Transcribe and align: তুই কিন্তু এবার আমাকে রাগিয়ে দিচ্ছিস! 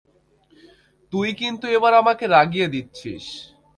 তুই 1.13 1.29
কিন্তু 1.41 1.65
এবার 1.77 1.93
আমাকে 2.01 2.25
রাগিয়ে 2.27 2.67
দিচ্ছিস! 2.67 3.25